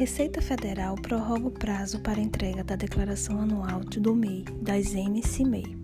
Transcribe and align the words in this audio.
Receita 0.00 0.40
Federal 0.40 0.94
prorroga 0.94 1.48
o 1.48 1.50
prazo 1.50 2.00
para 2.00 2.18
entrega 2.18 2.64
da 2.64 2.74
declaração 2.74 3.38
anual 3.38 3.80
do 3.80 4.14
MEI 4.14 4.46
das 4.62 4.94
NCMEI. 4.94 5.76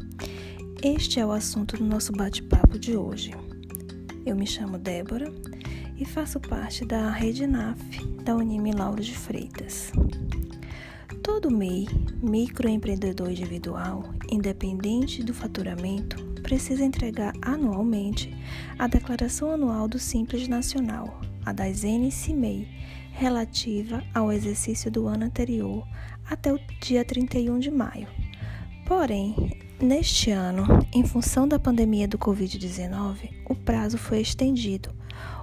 Este 0.83 1.21
é 1.21 1.27
o 1.27 1.31
assunto 1.31 1.77
do 1.77 1.85
nosso 1.85 2.13
bate-papo 2.13 2.79
de 2.79 2.97
hoje. 2.97 3.33
Eu 4.25 4.35
me 4.35 4.47
chamo 4.47 4.79
Débora 4.79 5.31
e 5.99 6.07
faço 6.07 6.41
parte 6.41 6.83
da 6.83 7.11
Rede 7.11 7.47
NAF 7.47 7.79
da 8.25 8.35
Unime 8.35 8.73
Lauro 8.73 9.03
de 9.03 9.15
Freitas. 9.15 9.93
Todo 11.23 11.51
MEI, 11.51 11.87
microempreendedor 12.23 13.29
individual, 13.29 14.03
independente 14.31 15.23
do 15.23 15.35
faturamento, 15.35 16.25
precisa 16.41 16.83
entregar 16.83 17.35
anualmente 17.43 18.35
a 18.79 18.87
declaração 18.87 19.51
anual 19.51 19.87
do 19.87 19.99
Simples 19.99 20.49
Nacional, 20.49 21.21
a 21.45 21.53
das 21.53 21.85
NCMEI, 21.85 22.67
relativa 23.17 24.05
ao 24.15 24.31
exercício 24.31 24.91
do 24.91 25.07
ano 25.07 25.25
anterior 25.25 25.87
até 26.29 26.53
o 26.53 26.61
dia 26.83 27.03
31 27.03 27.59
de 27.59 27.71
maio. 27.71 28.07
Porém, 28.87 29.35
neste 29.81 30.31
ano, 30.31 30.65
em 30.95 31.03
função 31.03 31.49
da 31.49 31.59
pandemia 31.59 32.07
do 32.07 32.19
Covid-19, 32.19 33.31
o 33.49 33.55
prazo 33.55 33.97
foi 33.97 34.21
estendido. 34.21 34.95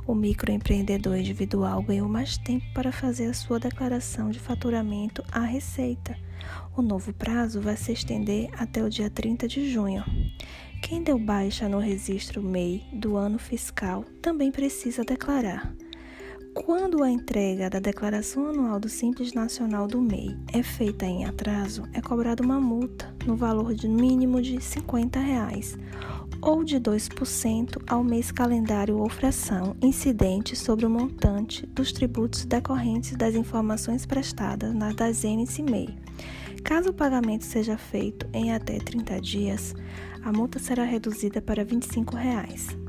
O 0.05 0.13
microempreendedor 0.13 1.17
individual 1.17 1.81
ganhou 1.81 2.07
mais 2.07 2.37
tempo 2.37 2.65
para 2.75 2.91
fazer 2.91 3.25
a 3.25 3.33
sua 3.33 3.59
declaração 3.59 4.29
de 4.29 4.39
faturamento 4.39 5.23
à 5.31 5.39
Receita. 5.39 6.15
O 6.77 6.81
novo 6.81 7.11
prazo 7.11 7.59
vai 7.59 7.75
se 7.75 7.91
estender 7.91 8.49
até 8.57 8.83
o 8.83 8.89
dia 8.89 9.09
30 9.09 9.47
de 9.47 9.71
junho. 9.71 10.03
Quem 10.81 11.01
deu 11.01 11.17
baixa 11.17 11.67
no 11.67 11.79
registro 11.79 12.43
MEI 12.43 12.83
do 12.93 13.15
ano 13.15 13.39
fiscal 13.39 14.03
também 14.21 14.51
precisa 14.51 15.03
declarar. 15.03 15.73
Quando 16.53 17.01
a 17.01 17.09
entrega 17.09 17.67
da 17.67 17.79
declaração 17.79 18.47
anual 18.47 18.79
do 18.79 18.87
Simples 18.87 19.33
Nacional 19.33 19.87
do 19.87 19.99
MEI 19.99 20.37
é 20.53 20.61
feita 20.61 21.03
em 21.03 21.25
atraso, 21.25 21.83
é 21.93 21.99
cobrada 21.99 22.43
uma 22.43 22.61
multa 22.61 23.13
no 23.25 23.35
valor 23.35 23.73
de 23.73 23.87
mínimo 23.87 24.39
de 24.39 24.61
50 24.61 25.19
reais, 25.19 25.75
ou 26.39 26.63
de 26.63 26.79
2% 26.79 27.81
ao 27.87 28.03
mês 28.03 28.31
calendário 28.31 28.99
ou 28.99 29.09
fração 29.09 29.75
incidente 29.81 30.55
sobre 30.55 30.85
o 30.85 30.89
montante 30.89 31.65
dos 31.65 31.91
tributos 31.91 32.45
decorrentes 32.45 33.15
das 33.15 33.33
informações 33.33 34.05
prestadas 34.05 34.75
na 34.75 34.93
das 34.93 35.23
NCMEI. 35.23 35.97
Caso 36.63 36.91
o 36.91 36.93
pagamento 36.93 37.45
seja 37.45 37.77
feito 37.77 38.27
em 38.31 38.53
até 38.53 38.77
30 38.77 39.19
dias, 39.19 39.73
a 40.21 40.31
multa 40.31 40.59
será 40.59 40.83
reduzida 40.83 41.41
para 41.41 41.65
25 41.65 42.15
reais. 42.15 42.82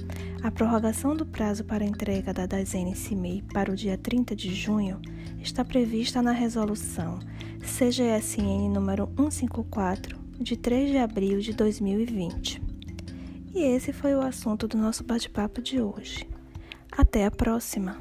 A 0.44 0.50
prorrogação 0.50 1.16
do 1.16 1.24
prazo 1.24 1.64
para 1.64 1.86
entrega 1.86 2.30
da 2.30 2.44
DASN 2.44 2.94
CIMEI 2.94 3.42
para 3.50 3.72
o 3.72 3.74
dia 3.74 3.96
30 3.96 4.36
de 4.36 4.54
junho 4.54 5.00
está 5.40 5.64
prevista 5.64 6.20
na 6.20 6.32
resolução 6.32 7.18
CGSN 7.62 8.68
número 8.68 9.06
154 9.16 10.18
de 10.38 10.54
3 10.58 10.90
de 10.90 10.98
abril 10.98 11.40
de 11.40 11.54
2020. 11.54 12.60
E 13.54 13.62
esse 13.62 13.90
foi 13.90 14.14
o 14.14 14.20
assunto 14.20 14.68
do 14.68 14.76
nosso 14.76 15.02
bate-papo 15.02 15.62
de 15.62 15.80
hoje. 15.80 16.28
Até 16.92 17.24
a 17.24 17.30
próxima! 17.30 17.96